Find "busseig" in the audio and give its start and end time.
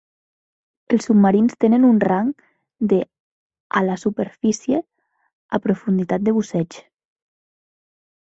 6.39-6.81